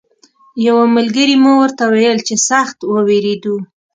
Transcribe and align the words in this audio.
یوه 0.67 0.85
ملګري 0.95 1.35
مو 1.43 1.51
ورته 1.61 1.83
ویل 1.93 2.19
چې 2.27 2.35
سخت 2.49 2.77
ووېرېدو. 2.91 3.55